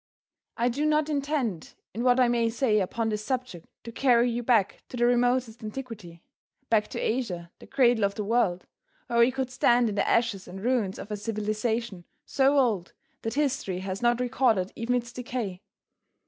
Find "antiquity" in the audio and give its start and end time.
5.63-6.23